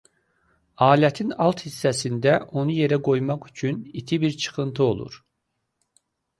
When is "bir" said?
4.27-4.37